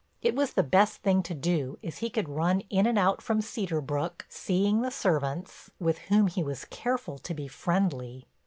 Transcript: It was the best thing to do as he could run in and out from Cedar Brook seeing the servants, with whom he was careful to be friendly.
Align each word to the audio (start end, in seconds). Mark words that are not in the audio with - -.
It 0.23 0.33
was 0.35 0.53
the 0.53 0.63
best 0.63 1.03
thing 1.03 1.21
to 1.21 1.35
do 1.35 1.77
as 1.83 1.99
he 1.99 2.09
could 2.09 2.27
run 2.27 2.61
in 2.71 2.87
and 2.87 2.97
out 2.97 3.21
from 3.21 3.39
Cedar 3.39 3.81
Brook 3.81 4.25
seeing 4.29 4.81
the 4.81 4.89
servants, 4.89 5.69
with 5.79 5.99
whom 6.09 6.25
he 6.25 6.41
was 6.41 6.65
careful 6.65 7.19
to 7.19 7.33
be 7.35 7.47
friendly. 7.47 8.25